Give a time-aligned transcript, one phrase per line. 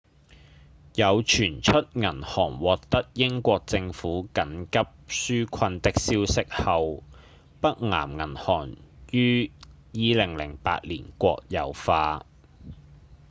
[0.93, 7.03] 在傳出銀行獲得英國政府緊急紓困的消息後
[7.61, 8.77] 北岩銀行
[9.11, 9.51] 於
[9.93, 12.25] 2008年國有化